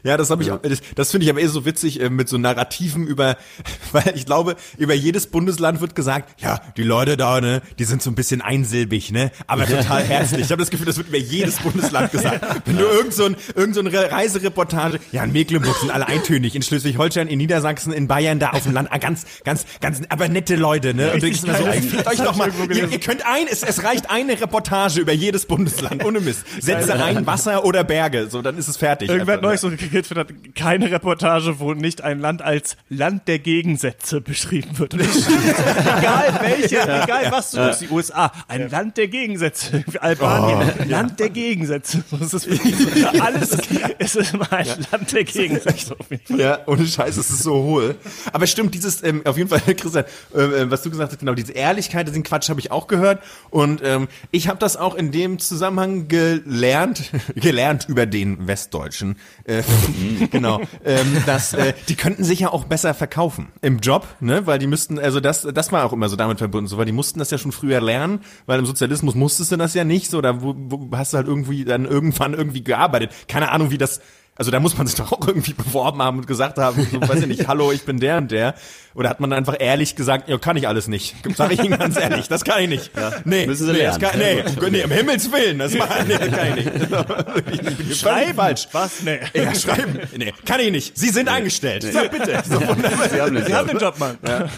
[0.04, 0.58] Ja, das habe ich, ja.
[0.58, 3.38] das, das finde ich aber eh so witzig äh, mit so Narrativen über,
[3.92, 8.02] weil ich glaube, über jedes Bundesland wird gesagt, ja, die Leute da, ne, die sind
[8.02, 10.42] so ein bisschen einsilbig, ne, aber total herzlich.
[10.42, 12.46] Ich habe das Gefühl, das wird über jedes Bundesland gesagt.
[12.66, 16.56] Wenn du irgend so, ein, irgend so eine Reisereportage, ja, in Mecklenburg sind alle eintönig,
[16.56, 20.28] in Schleswig-Holstein, in Niedersachsen, in Bayern, da auf dem Land, ah, ganz, ganz, ganz, aber
[20.30, 23.64] nette Leute, ne, und denkst so, ey, euch doch mal, ihr, ihr könnt ein, es,
[23.64, 26.46] es reicht eine Reportage über jedes Bundesland, ohne Mist.
[26.60, 29.10] Setze ein Wasser oder Berge, so, dann ist es fertig.
[29.10, 33.40] Irgendwer hat neulich so gekriegt hat keine Reportage, wo nicht ein Land als Land der
[33.40, 34.94] Gegensätze beschrieben wird.
[34.94, 37.76] egal welche, egal was du ja.
[37.76, 38.68] die USA, ein ja.
[38.68, 39.84] Land der Gegensätze.
[40.00, 41.16] Albanien, oh, Land ja.
[41.18, 42.04] der Gegensätze.
[42.28, 43.58] Das ist alles,
[44.00, 45.96] es ist immer ein Land der Gegensätze.
[46.30, 47.96] Ja, ohne Scheiß, es ist so hohl.
[48.34, 51.34] Aber stimmt, dieses, ähm, auf jeden Fall, Christian, äh, äh, was du gesagt hast, genau,
[51.34, 53.24] diese Ehrlichkeit, diesen Quatsch habe ich auch gehört.
[53.50, 59.18] Und ähm, ich habe das auch in dem Zusammenhang gelernt, gelernt über den Westdeutschen.
[59.48, 59.64] Äh,
[60.32, 60.60] genau.
[60.84, 64.46] Ähm, das, äh, die könnten sich ja auch besser verkaufen im Job, ne?
[64.46, 66.92] Weil die müssten, also das, das war auch immer so damit verbunden, so weil die
[66.92, 70.20] mussten das ja schon früher lernen, weil im Sozialismus musstest du das ja nicht, so
[70.22, 73.12] da wo, wo hast du halt irgendwie dann irgendwann irgendwie gearbeitet.
[73.30, 74.02] Keine Ahnung, wie das
[74.38, 77.22] also da muss man sich doch auch irgendwie beworben haben und gesagt haben, so, weiß
[77.22, 78.56] ich nicht, hallo, ich bin der und der.
[78.94, 81.16] Oder hat man einfach ehrlich gesagt, ja, kann ich alles nicht.
[81.36, 82.98] Sag ich Ihnen ganz ehrlich, das kann ich nicht.
[82.98, 83.12] Ja.
[83.26, 84.02] Nee, Müssen Sie nee, lernen.
[84.02, 87.92] Kann, nee, nee, um Himmels Willen, das war, nee, kann ich nicht.
[87.92, 88.34] ich schreiben?
[88.34, 88.68] Falsch.
[88.72, 89.04] Was?
[89.04, 89.20] Nee.
[89.36, 90.00] Ja, schreiben.
[90.18, 90.98] Nee, kann ich nicht.
[90.98, 91.32] Sie sind nee.
[91.32, 91.84] angestellt.
[91.84, 91.92] Nee.
[91.92, 92.42] Sag bitte.
[92.50, 92.60] So,
[93.12, 94.18] Sie haben den, Sie haben den Job, Mann.
[94.28, 94.50] Ja.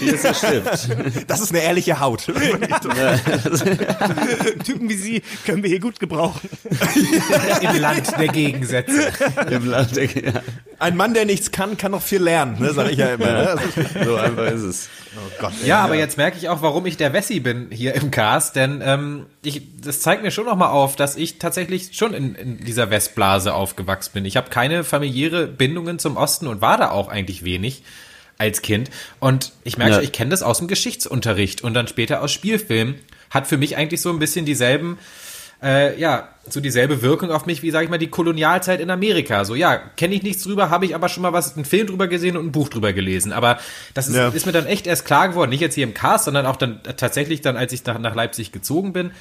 [0.00, 0.88] Hier ist der Stift.
[1.28, 2.24] Das ist eine ehrliche Haut.
[4.64, 6.48] Typen wie Sie können wir hier gut gebrauchen.
[7.60, 8.99] Im Land der Gegensätze.
[9.50, 10.42] Im Land der, ja.
[10.78, 13.26] Ein Mann, der nichts kann, kann noch viel lernen, ne, sag ich ja immer.
[13.26, 13.58] Ne?
[14.04, 14.88] so einfach ist es.
[15.16, 17.94] Oh Gott, ja, ja, aber jetzt merke ich auch, warum ich der Wessi bin hier
[17.94, 22.14] im Cast, denn ähm, ich, das zeigt mir schon nochmal auf, dass ich tatsächlich schon
[22.14, 24.24] in, in dieser Westblase aufgewachsen bin.
[24.24, 27.82] Ich habe keine familiäre Bindungen zum Osten und war da auch eigentlich wenig.
[28.38, 28.88] als Kind.
[29.18, 29.96] Und ich merke Ja.
[29.96, 32.94] schon, ich kenne das aus dem Geschichtsunterricht und dann später aus Spielfilmen.
[33.28, 34.96] Hat für mich eigentlich so ein bisschen dieselben,
[35.62, 39.44] äh, ja, so dieselbe Wirkung auf mich wie, sag ich mal, die Kolonialzeit in Amerika.
[39.44, 42.08] So, ja, kenne ich nichts drüber, habe ich aber schon mal was, einen Film drüber
[42.08, 43.32] gesehen und ein Buch drüber gelesen.
[43.32, 43.58] Aber
[43.94, 44.28] das ist, Ja.
[44.28, 46.80] ist mir dann echt erst klar geworden, nicht jetzt hier im Cast, sondern auch dann
[46.96, 49.12] tatsächlich dann, als ich nach, nach Leipzig gezogen bin,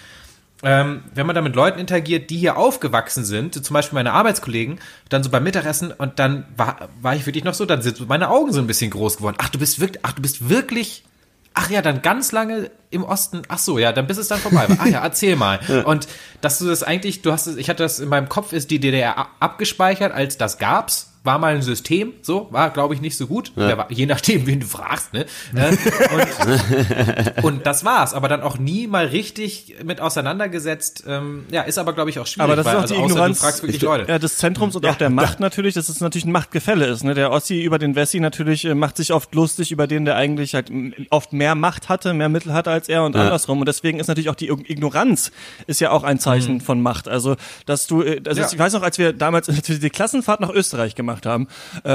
[0.61, 4.79] ähm, wenn man da mit Leuten interagiert, die hier aufgewachsen sind, zum Beispiel meine Arbeitskollegen,
[5.07, 8.29] dann so beim Mittagessen und dann war, war ich wirklich noch so, dann sind meine
[8.29, 9.37] Augen so ein bisschen groß geworden.
[9.39, 11.03] Ach, du bist wirklich, ach, du bist wirklich,
[11.53, 14.67] ach ja, dann ganz lange im Osten, ach so, ja, dann bis es dann vorbei
[14.69, 14.77] war.
[14.79, 15.59] Ach ja, erzähl mal.
[15.85, 16.07] Und
[16.41, 18.79] dass du das eigentlich, du hast es, ich hatte das in meinem Kopf, ist die
[18.79, 21.08] DDR abgespeichert, als das gab's.
[21.23, 23.51] War mal ein System, so, war, glaube ich, nicht so gut.
[23.57, 25.25] Der War, je nachdem, wen du fragst, ne?
[25.53, 25.75] Äh,
[26.15, 31.03] und, und das war's, aber dann auch nie mal richtig mit auseinandergesetzt.
[31.07, 32.43] Ähm, ja, ist aber, glaube ich, auch schwierig.
[32.45, 34.09] Aber das ist weil, auch die also, außer Ignoranz wirklich ich- Leute.
[34.09, 37.03] Ja, des Zentrums und auch der Macht natürlich, dass es natürlich ein Machtgefälle ist.
[37.03, 37.13] Ne?
[37.13, 40.55] Der Ossi über den Wessi natürlich äh, macht sich oft lustig über den, der eigentlich
[40.55, 40.71] halt
[41.09, 43.59] oft mehr Macht hatte, mehr Mittel hatte als er und andersrum.
[43.59, 45.31] Und deswegen ist natürlich auch die Ig- Ignoranz
[45.67, 47.07] ist ja auch ein Zeichen von Macht.
[47.09, 48.47] Also, dass du, also Ja.
[48.49, 51.47] ich weiß noch, als wir damals die Klassenfahrt nach Österreich gemacht haben,
[51.85, 51.89] äh,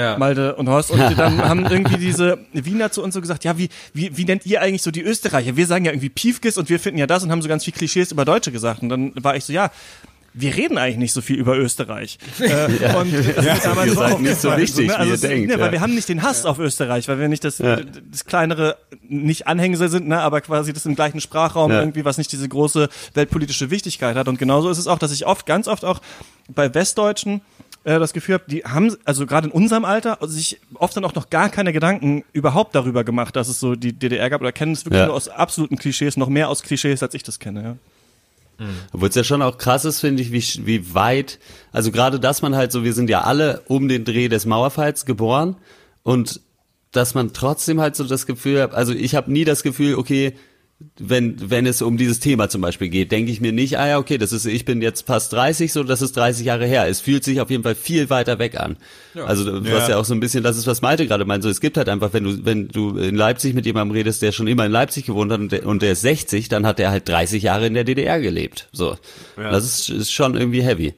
[0.00, 0.16] Ja.
[0.18, 3.68] Malte und Horst, und dann haben irgendwie diese Wiener zu uns so gesagt, ja, wie,
[3.94, 5.56] wie, wie nennt ihr eigentlich so die Österreicher?
[5.56, 7.72] Wir sagen ja irgendwie Piefkes und wir finden ja das und haben so ganz viel
[7.72, 8.82] Klischees über Deutsche gesagt.
[8.82, 9.70] Und dann war ich so, ja,
[10.34, 12.18] wir reden eigentlich nicht so viel über Österreich.
[12.40, 13.26] Äh, und das
[13.58, 14.96] ist damals ihr so seid nicht so wichtig, ne?
[15.02, 15.60] wie ihr es- denkt, Ne, ja.
[15.60, 19.46] weil wir haben nicht den Hass auf Österreich, weil wir nicht das, das kleinere, nicht
[19.46, 21.80] Anhängsel sind, ne, aber quasi das im gleichen Sprachraum Ja.
[21.80, 24.26] irgendwie, was nicht diese große weltpolitische Wichtigkeit hat.
[24.26, 26.00] Und genauso ist es auch, dass ich oft, ganz oft auch
[26.48, 27.42] bei Westdeutschen
[27.84, 31.14] äh, das Gefühl habe, die haben, also gerade in unserem Alter, sich oft dann auch
[31.14, 34.72] noch gar keine Gedanken überhaupt darüber gemacht, dass es so die DDR gab oder kennen
[34.72, 35.06] es wirklich Ja.
[35.06, 37.62] nur aus absoluten Klischees, noch mehr aus Klischees, als ich das kenne.
[37.62, 37.76] Ja.
[38.92, 41.40] Obwohl es ja schon auch krass ist, finde ich, wie, wie weit,
[41.72, 45.04] also gerade, dass man halt so, wir sind ja alle um den Dreh des Mauerfalls
[45.04, 45.56] geboren
[46.04, 46.40] und
[46.92, 50.34] dass man trotzdem halt so das Gefühl hat, also ich habe nie das Gefühl, okay,
[50.98, 53.98] wenn, wenn es um dieses Thema zum Beispiel geht, denke ich mir nicht, ah ja,
[53.98, 56.88] okay, das ist, ich bin jetzt fast 30, so, das ist 30 Jahre her.
[56.88, 58.76] Es fühlt sich auf jeden Fall viel weiter weg an.
[59.14, 61.48] Also, du hast ja auch so ein bisschen, das ist, was Malte gerade meint, so,
[61.48, 64.46] es gibt halt einfach, wenn du, wenn du in Leipzig mit jemandem redest, der schon
[64.46, 67.08] immer in Leipzig gewohnt hat und der, und der ist 60, dann hat er halt
[67.08, 68.68] 30 Jahre in der DDR gelebt.
[68.72, 68.96] So.
[69.36, 70.94] Das ist, ist schon irgendwie heavy.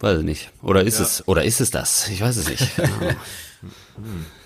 [0.00, 0.50] Weiß ich nicht.
[0.62, 2.08] Oder ist es, oder ist es das?
[2.08, 2.66] Ich weiß es nicht.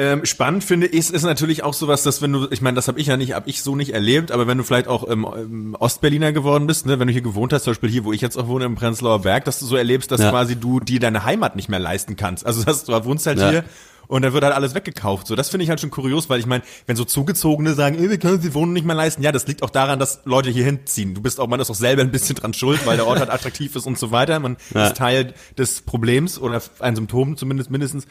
[0.00, 3.00] Ähm, spannend finde ich, ist natürlich auch sowas, dass wenn du, ich meine, das habe
[3.00, 6.32] ich ja nicht, habe ich so nicht erlebt, aber wenn du vielleicht auch ähm, Ostberliner
[6.32, 8.46] geworden bist, ne, wenn du hier gewohnt hast, zum Beispiel hier, wo ich jetzt auch
[8.46, 10.30] wohne, im Prenzlauer Berg, dass du so erlebst, dass Ja.
[10.30, 12.46] quasi du dir deine Heimat nicht mehr leisten kannst.
[12.46, 13.50] Also dass du wohnst halt Ja.
[13.50, 13.64] hier
[14.08, 15.26] und dann wird halt alles weggekauft.
[15.26, 18.18] So, das finde ich halt schon kurios, weil ich meine, wenn so Zugezogene sagen, wir
[18.18, 20.64] können uns die Wohnung nicht mehr leisten, ja, das liegt auch daran, dass Leute hier
[20.64, 21.14] hinziehen.
[21.14, 23.30] Du bist auch, man ist auch selber ein bisschen dran schuld, weil der Ort halt
[23.30, 24.40] attraktiv ist und so weiter.
[24.40, 24.88] Man Ja.
[24.88, 28.06] ist Teil des Problems oder ein Symptom zumindest mindestens.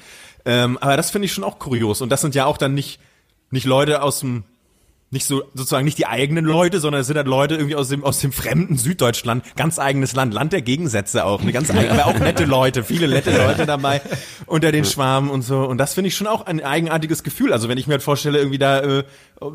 [0.46, 2.02] Ähm, aber das finde ich schon auch kurios.
[2.02, 3.00] Und das sind ja auch dann nicht,
[3.52, 4.44] nicht Leute aus dem,
[5.10, 8.04] nicht so, sozusagen nicht die eigenen Leute, sondern es sind halt Leute irgendwie aus dem,
[8.04, 12.08] aus dem fremden Süddeutschland, ganz eigenes Land, Land der Gegensätze auch, eine ganz eigene, aber
[12.08, 14.02] auch nette Leute, viele nette Leute dabei
[14.48, 15.60] unter den Schwarmen und so.
[15.60, 17.54] Und das finde ich schon auch ein eigenartiges Gefühl.
[17.54, 19.04] Also wenn ich mir halt vorstelle, irgendwie da, äh,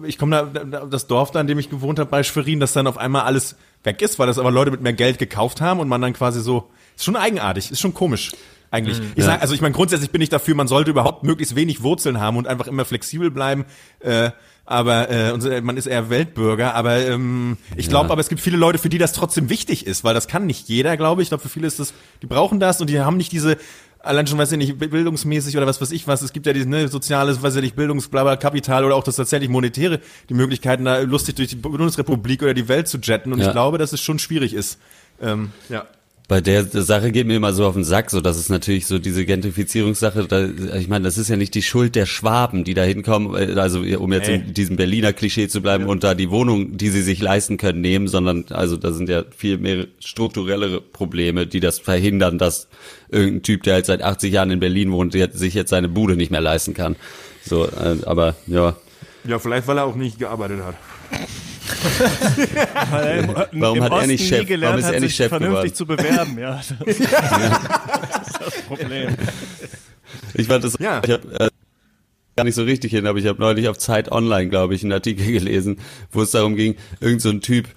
[0.06, 2.72] ich komme da, da, das Dorf da, in dem ich gewohnt habe, bei Schwerin, dass
[2.72, 5.80] dann auf einmal alles weg ist, weil das aber Leute mit mehr Geld gekauft haben
[5.80, 8.32] und man dann quasi so, ist schon eigenartig, ist schon komisch.
[8.70, 9.02] Eigentlich.
[9.16, 12.18] Ich sag, also ich meine, grundsätzlich bin ich dafür, man sollte überhaupt möglichst wenig Wurzeln
[12.20, 13.66] haben und einfach immer flexibel bleiben.
[14.00, 14.30] Äh,
[14.64, 16.74] aber äh, äh, man ist eher Weltbürger.
[16.74, 20.04] Aber ähm, ich glaube, aber es gibt viele Leute, für die das trotzdem wichtig ist,
[20.04, 21.26] weil das kann nicht jeder, glaube ich.
[21.26, 23.56] Ich glaube, für viele ist das, die brauchen das und die haben nicht diese
[23.98, 26.22] allein schon, weiß ich nicht, bildungsmäßig oder was weiß ich was.
[26.22, 29.48] Es gibt ja dieses ne, soziales, weiß ich nicht, Bildungsblabber, Kapital oder auch das tatsächlich
[29.48, 33.32] monetäre, die Möglichkeiten, da lustig durch die Bundesrepublik oder die Welt zu jetten.
[33.32, 33.46] Und Ja.
[33.46, 34.78] ich glaube, dass es schon schwierig ist.
[35.20, 35.86] Ähm, ja.
[36.32, 38.98] Bei der Sache geht mir immer so auf den Sack, so dass es natürlich so
[38.98, 40.46] diese Gentrifizierungssache, da,
[40.78, 43.80] ich meine, das ist ja nicht die Schuld der Schwaben, die da hinkommen, äh, also
[43.80, 44.36] um jetzt Nee.
[44.36, 47.82] in diesem Berliner Klischee zu bleiben und da die Wohnung, die sie sich leisten können,
[47.82, 52.66] nehmen, sondern also da sind ja viel mehr strukturellere Probleme, die das verhindern, dass
[53.10, 56.30] irgendein Typ, der halt seit 80 Jahren in Berlin wohnt, sich jetzt seine Bude nicht
[56.30, 56.96] mehr leisten kann.
[57.44, 58.74] So, äh, aber ja,
[59.28, 60.76] Ja, vielleicht, weil er auch nicht gearbeitet hat.
[62.92, 64.46] Er Warum im hat er nicht Chef?
[64.46, 65.74] gelernt Warum ist hat, er nicht sich Chef vernünftig geworden?
[65.74, 66.38] zu bewerben.
[66.38, 69.16] Ja, das, das ist das Problem.
[70.34, 71.00] ich fand das, Ja.
[71.04, 71.48] ich hab, äh,
[72.36, 74.92] gar nicht so richtig hin, aber ich habe neulich auf Zeit Online, glaube ich, einen
[74.92, 75.78] Artikel gelesen,
[76.10, 77.68] wo es darum ging, irgend so ein Typ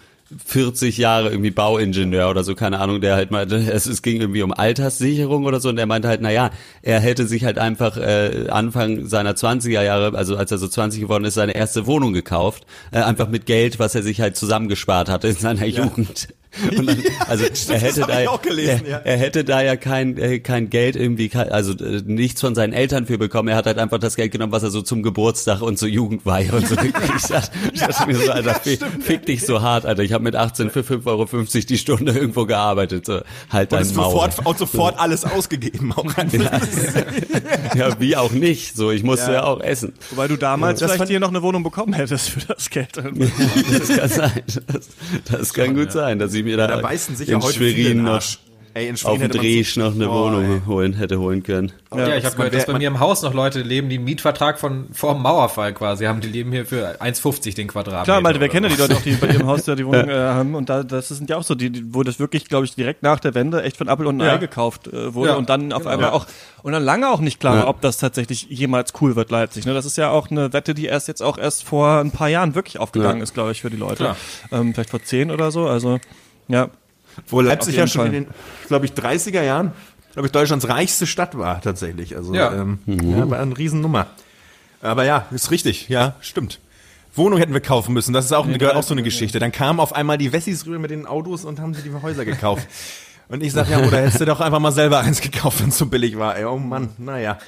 [0.45, 4.41] 40 Jahre irgendwie Bauingenieur oder so, keine Ahnung, der halt meinte, es, es ging irgendwie
[4.41, 7.97] um Alterssicherung oder so und der meinte halt, na ja, er hätte sich halt einfach
[7.97, 12.13] äh, Anfang seiner 20er Jahre, also als er so 20 geworden ist, seine erste Wohnung
[12.13, 16.29] gekauft, äh, einfach mit Geld, was er sich halt zusammengespart hatte in seiner Jugend.
[16.78, 18.98] Und dann, also er hätte da ich auch gelesen, er, ja.
[19.00, 23.06] er hätte da ja kein äh, kein Geld irgendwie also äh, nichts von seinen Eltern
[23.06, 23.50] für bekommen.
[23.50, 26.52] Er hat halt einfach das Geld genommen, was er so zum Geburtstag und zur Jugendweihe
[26.52, 27.52] und so gekriegt hat.
[27.74, 30.04] Ich dachte mir so, Alter, fick, fick dich so hart, Alter.
[30.04, 31.26] Ich habe mit 18 für 5,50 Euro
[31.70, 33.06] die Stunde irgendwo gearbeitet.
[33.06, 34.12] So, halt Und dein Maul.
[34.12, 35.91] sofort, und sofort alles ausgegeben.
[35.94, 36.62] Auch einfach.
[37.76, 38.76] Ja, wie auch nicht.
[38.76, 39.44] So, ich musste ja, Ja.
[39.44, 39.94] auch essen.
[40.12, 42.96] Wobei du damals Das vielleicht hier noch eine Wohnung bekommen hättest für das Geld.
[42.96, 44.44] Das kann sein.
[44.68, 44.89] Das,
[45.30, 47.77] das kann gut sein, dass ich mir da, Da beißen sich ja in viele Schwerin
[47.77, 48.21] in den noch.
[48.77, 50.62] Ey, in Schwerin auf dem Drehsch noch eine Oh, Wohnung ey.
[50.67, 51.71] holen, hätte holen können.
[51.95, 54.60] Ja, ich habe gehört, dass bei mir im Haus noch Leute leben, die einen Mietvertrag
[54.60, 56.19] von vor dem Mauerfall quasi haben.
[56.19, 58.03] Die leben hier für 1,50 den Quadratmeter.
[58.03, 58.81] Klar, Malte, wir kennen ja die.
[58.81, 60.55] Leute auch, die bei ihrem Haus da die Wohnung äh, haben.
[60.55, 63.01] Und da, das sind ja auch so, die, die, wo das wirklich, glaube ich, direkt
[63.01, 64.34] nach der Wende echt von Apple und Ja.
[64.34, 65.93] Ei gekauft äh, wurde Ja, und dann auf genau.
[65.93, 66.13] einmal Ja.
[66.13, 66.25] auch
[66.62, 67.67] und dann lange auch nicht klar Ja.
[67.69, 69.65] ob das tatsächlich jemals cool wird, Leipzig.
[69.65, 69.73] Ne?
[69.73, 72.55] Das ist ja auch eine Wette, die erst jetzt auch erst vor ein paar Jahren
[72.55, 73.23] wirklich aufgegangen Ja.
[73.23, 74.17] ist, glaube ich, für die Leute.
[74.51, 75.65] Ähm, vielleicht vor zehn oder so.
[75.69, 76.01] Also
[76.47, 76.69] ja.
[77.27, 78.13] Wo Leipzig ja schon Fall.
[78.13, 78.27] in den,
[78.67, 79.71] glaube ich, 30er Jahren,
[80.13, 82.15] glaube ich, Deutschlands reichste Stadt war tatsächlich.
[82.17, 82.53] Also Ja.
[82.53, 84.08] ähm, ja, war eine Riesennummer.
[84.81, 86.60] Aber ja, ist richtig, ja, stimmt.
[87.15, 89.39] Wohnung hätten wir kaufen müssen, das ist auch, gehört auch so eine Geschichte.
[89.39, 92.25] Dann kamen auf einmal die Wessis rüber mit den Autos und haben sich die Häuser
[92.25, 92.67] gekauft.
[93.27, 95.79] Und ich sag, ja, oder hättest du doch einfach mal selber eins gekauft, wenn es
[95.79, 96.38] so billig war.
[96.38, 97.39] Ey, oh Mann, naja.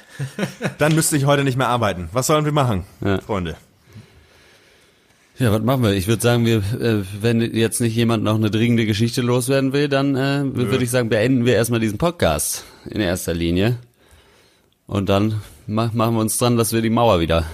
[0.78, 2.08] Dann müsste ich heute nicht mehr arbeiten.
[2.12, 3.20] Was sollen wir machen, Ja.
[3.20, 3.54] Freunde?
[5.38, 5.92] Ja, was machen wir?
[5.92, 9.88] Ich würde sagen, wir, äh, wenn jetzt nicht jemand noch eine dringende Geschichte loswerden will,
[9.88, 13.76] dann äh, würde ich sagen, beenden wir erstmal diesen Podcast in erster Linie.
[14.86, 17.44] Und dann ma machen wir uns dran, dass wir die Mauer wieder,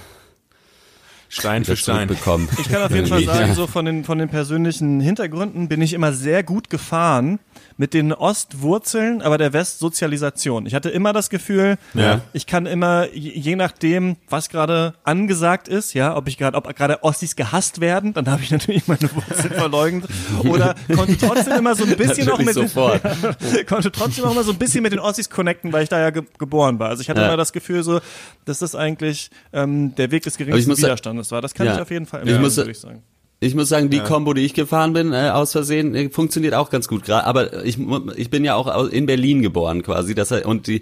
[1.29, 2.07] Stein für Stein.
[2.07, 2.47] zurückbekommen.
[2.59, 3.53] Ich kann auf jeden Fall sagen, Ja.
[3.53, 7.39] so von den, von den persönlichen Hintergründen bin ich immer sehr gut gefahren
[7.77, 10.65] mit den Ostwurzeln, aber der Westsozialisation.
[10.65, 12.21] Ich hatte immer das Gefühl, Ja.
[12.33, 17.03] ich kann immer, je nachdem, was gerade angesagt ist, ja, ob ich gerade, ob gerade
[17.03, 20.09] Ossis gehasst werden, dann habe ich natürlich meine Wurzeln verleugnet
[20.43, 23.01] oder konnte trotzdem immer so ein bisschen auch mit sofort.
[23.67, 26.09] konnte trotzdem auch mal so ein bisschen mit den Ossis connecten, weil ich da ja
[26.11, 26.89] ge geboren war.
[26.89, 27.27] Also ich hatte Ja.
[27.27, 27.99] immer das Gefühl so,
[28.45, 31.41] dass das eigentlich ähm, der Weg des ich geringsten Widerstandes war.
[31.41, 31.75] Das kann Ja.
[31.75, 33.03] ich auf jeden Fall Ich empfehlen, muss würde ich sagen.
[33.45, 36.69] Ich muss sagen, die Combo, die ich gefahren bin, äh, aus Versehen, äh, funktioniert auch
[36.69, 37.09] ganz gut.
[37.09, 37.77] Aber ich,
[38.15, 40.15] ich bin ja auch au- in Berlin geboren quasi.
[40.15, 40.81] Das, und die,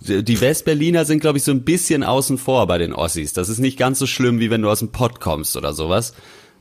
[0.00, 3.32] die Westberliner sind, glaube ich, so ein bisschen außen vor bei den Ossis.
[3.32, 6.14] Das ist nicht ganz so schlimm, wie wenn du aus dem Pott kommst oder sowas.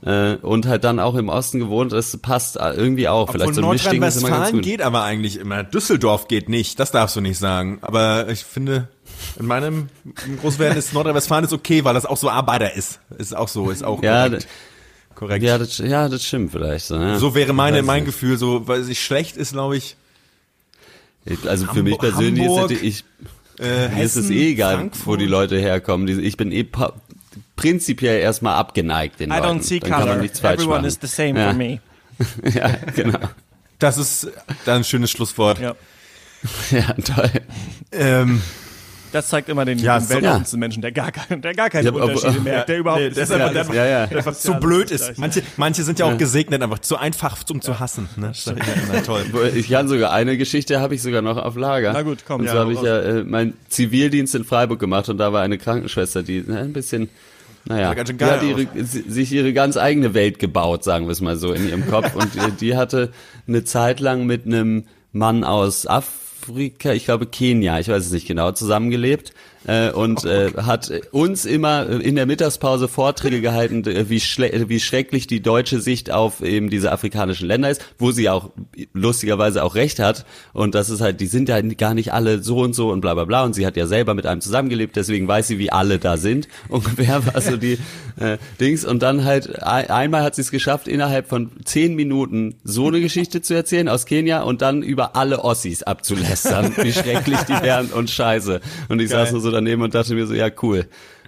[0.06, 3.32] Äh, und halt dann auch im Osten gewohnt, das passt äh, irgendwie auch.
[3.32, 4.64] Vielleicht so ein Mischding ist immer ganz Nordrhein-Westfalen gut.
[4.64, 5.64] geht aber eigentlich immer.
[5.64, 7.80] Düsseldorf geht nicht, das darfst du nicht sagen.
[7.82, 8.90] Aber ich finde,
[9.40, 9.88] in meinem
[10.42, 13.00] Großwerden ist Nordrhein-Westfalen ist okay, weil das auch so Arbeiter ist.
[13.18, 14.48] Ist auch so, ist auch Ja, korrekt.
[15.18, 15.44] Korrekt.
[15.44, 16.86] Ja, das, ja, das stimmt vielleicht.
[16.86, 17.18] So, ja.
[17.20, 18.14] so wäre meine, mein nicht.
[18.14, 19.96] Gefühl, so, weil es schlecht ist, glaube ich.
[21.46, 23.04] Also für mich Hamburg- persönlich Hamburg, ist es, ich,
[23.60, 25.08] Äh, mir ist es Hessen, eh egal, Frankfurt.
[25.08, 26.08] wo die Leute herkommen.
[26.24, 26.66] Ich bin eh
[27.56, 29.60] prinzipiell erstmal abgeneigt den I Leuten.
[29.60, 30.22] don't see Dann kann man color.
[30.22, 30.88] nichts falsch Everyone machen.
[30.88, 31.48] is the same ja.
[31.50, 31.80] for me.
[32.54, 33.20] Ja, genau.
[33.80, 34.28] Das ist
[34.66, 35.60] dann ein schönes Schlusswort.
[35.60, 35.76] Ja.
[36.72, 37.32] Ja, toll.
[37.92, 38.42] Ähm,
[39.18, 41.88] Das zeigt immer den, Ja, den so- weltoffensten Menschen, der gar, kein, der gar keine
[41.88, 44.08] hab- Unterschiede merkt, der überhaupt nee, nicht das ist einfach sozial der- Ja, ja.
[44.08, 45.18] der einfach zu blöd ist.
[45.18, 48.08] Manche, manche sind ja auch gesegnet, einfach zu einfach, um zu hassen.
[48.16, 48.32] Ne?
[48.46, 48.54] Ja
[48.92, 49.24] immer toll.
[49.56, 51.94] Ich kann sogar eine Geschichte habe ich sogar noch auf Lager.
[51.94, 52.42] Na gut, komm.
[52.42, 55.42] Und Ja, zwar habe ich ja äh, meinen Zivildienst in Freiburg gemacht und da war
[55.42, 57.10] eine Krankenschwester, die ne, ein bisschen
[57.66, 61.20] naja, Ja, die hat ihre, si- sich ihre ganz eigene Welt gebaut, sagen wir es
[61.20, 62.16] mal so, in ihrem Kopf.
[62.16, 63.12] Und äh, die hatte
[63.46, 66.14] eine Zeit lang mit einem Mann aus Afrika,
[66.56, 69.34] ich glaube Kenia, ich weiß es nicht genau, zusammengelebt
[69.68, 74.80] äh, und äh, hat uns immer in der Mittagspause Vorträge gehalten, äh, wie, schle wie
[74.80, 78.50] schrecklich die deutsche Sicht auf eben diese afrikanischen Länder ist, wo sie auch
[78.94, 80.26] lustigerweise auch recht hat.
[80.54, 83.14] Und das ist halt, die sind ja gar nicht alle so und so und bla
[83.14, 83.44] bla bla.
[83.44, 86.48] Und sie hat ja selber mit einem zusammengelebt, deswegen weiß sie, wie alle da sind,
[86.70, 87.78] ungefähr war so die
[88.20, 88.86] äh, Dings.
[88.86, 93.02] Und dann halt ein, einmal hat sie es geschafft, innerhalb von zehn Minuten so eine
[93.02, 97.88] Geschichte zu erzählen aus Kenia und dann über alle Ossis abzulästern, wie schrecklich die wären
[97.88, 98.62] und scheiße.
[98.88, 100.88] Und ich saß nur so daneben und dachte mir so, ja cool,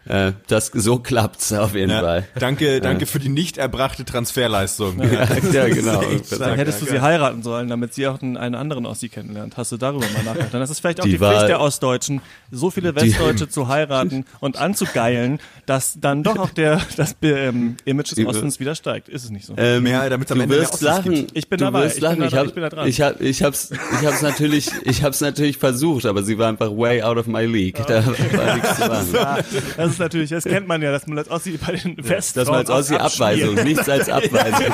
[0.10, 2.28] äh, das so klappt's auf jeden Ja, Fall.
[2.38, 5.02] danke, danke für die nicht erbrachte Transferleistung.
[5.02, 6.02] Ja, ja genau.
[6.38, 9.56] Dann hättest du sie heiraten sollen, damit sie auch einen, einen anderen Ossi kennenlernt.
[9.58, 10.54] Hast du darüber mal nachgedacht?
[10.54, 14.26] Dann ist es vielleicht auch Die die, Pflicht der Ostdeutschen, so viele Westdeutsche zu heiraten
[14.42, 19.10] und anzugeilen, dass dann doch auch der, das ähm, Image des Die- Ostens wieder steigt.
[19.10, 19.54] Ist es nicht so?
[19.58, 21.14] Ähm, Mehr, damit's am du Ende mehr wirst lachen.
[21.14, 21.38] gibt.
[21.38, 22.20] Ich bin du dabei, Wirst ich bin lachen.
[22.20, 22.88] da ich, dran, hab, ich bin da dran.
[22.88, 23.70] Ich hab, ich hab's,
[24.02, 27.46] ich hab's natürlich, ich hab's natürlich versucht, aber sie war einfach way out of my
[27.46, 27.76] league.
[27.88, 29.08] Da war nichts zu machen.
[29.14, 29.38] Ja,
[29.78, 32.48] das ist natürlich, das kennt man ja, dass man als Ossi bei den West Das
[32.48, 34.74] war als Ossi Abweisung, nichts als Abweisung.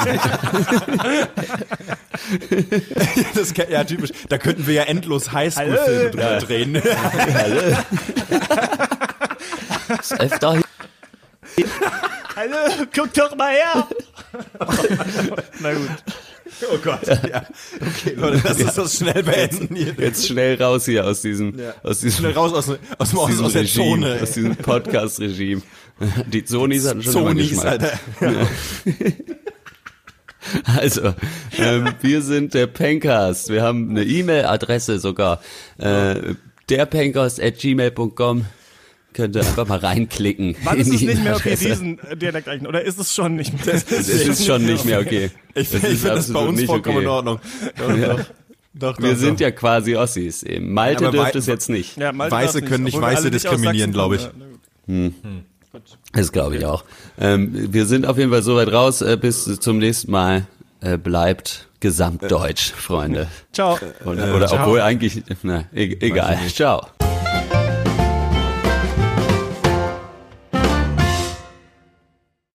[3.33, 4.11] Das, ja, typisch.
[4.29, 6.39] Da könnten wir ja endlos Highschool-Filme drüber Ja.
[6.39, 6.81] drehen.
[7.33, 7.61] Hallo.
[9.88, 10.59] Das öfter
[12.35, 12.55] Hallo,
[12.93, 13.88] guck doch mal her!
[15.59, 15.89] Na gut.
[16.74, 17.46] Oh Gott, ja.
[17.82, 19.94] Okay, Leute, lass uns das schnell beenden hier.
[19.98, 21.74] Jetzt schnell raus hier aus diesem, Ja.
[21.84, 24.20] aus diesem, Schnell raus aus, aus, aus, diesem aus der Regime, Zone.
[24.22, 25.62] aus diesem Podcast-Regime.
[26.28, 27.60] Die Zonis hatten schon Zonis.
[27.60, 27.94] Alter.
[28.22, 28.48] Ja.
[30.78, 31.13] Also,
[31.58, 33.50] ähm, wir sind der Pencast.
[33.50, 35.41] Wir haben eine E-Mail-Adresse sogar.
[35.78, 36.36] Äh,
[36.70, 38.46] derpencast.gmail.com.
[39.15, 40.58] Könnt ihr einfach mal reinklicken.
[40.65, 42.67] Wann ist es nicht mehr okay, diesen äh, Dialekt eigentlich?
[42.67, 43.75] Oder ist es schon nicht mehr?
[43.75, 45.32] Es ist schon nicht mehr okay.
[45.54, 47.06] Ich, Das ich ist finde das bei uns nicht vollkommen okay.
[47.06, 47.39] in Ordnung.
[47.78, 48.08] Doch, Ja.
[48.15, 48.25] doch,
[48.73, 49.45] doch, Wir doch, sind doch.
[49.45, 50.73] ja quasi Ossis eben.
[50.73, 51.95] Malte Aber dürfte es jetzt nicht.
[51.95, 54.17] Ja, Weiße können nicht Weiße diskriminieren, glaube.
[54.17, 55.12] Ja, na
[55.71, 55.82] gut.
[56.12, 56.84] Das glaube ich auch.
[57.17, 59.01] Ähm, wir sind auf jeden Fall soweit raus.
[59.01, 60.45] Äh, bis zum nächsten Mal.
[60.82, 63.28] Äh, bleibt gesamtdeutsch, Freunde.
[63.54, 63.80] Ciao.
[64.06, 64.62] Oder, oder ciao.
[64.63, 66.38] obwohl eigentlich, na, e egal.
[66.54, 66.88] Ciao.